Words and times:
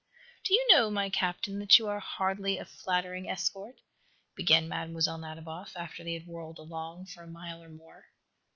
"Do 0.45 0.55
you 0.55 0.67
know, 0.71 0.89
my 0.89 1.11
Captain, 1.11 1.59
that 1.59 1.77
you 1.77 1.87
are 1.87 1.99
hardly 1.99 2.57
a 2.57 2.65
flattering 2.65 3.29
escort?" 3.29 3.81
began 4.35 4.67
Mlle. 4.67 5.17
Nadiboff, 5.19 5.75
after 5.77 6.03
they 6.03 6.15
had 6.15 6.25
whirled 6.25 6.57
along 6.57 7.05
for 7.05 7.21
a 7.21 7.27
mile 7.27 7.61
or 7.61 7.69
more. 7.69 8.07